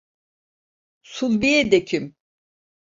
[1.13, 2.05] Sulbiye de kim?